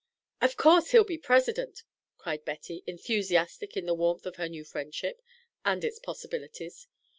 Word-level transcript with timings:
"Of 0.41 0.57
course 0.57 0.89
he'll 0.89 1.03
be 1.03 1.19
President!" 1.19 1.83
cried 2.17 2.43
Betty, 2.43 2.83
enthusiastic 2.87 3.77
in 3.77 3.85
the 3.85 3.93
warmth 3.93 4.25
of 4.25 4.37
her 4.37 4.49
new 4.49 4.63
friendship 4.65 5.21
and 5.63 5.83
its 5.83 5.99
possibilities. 5.99 6.87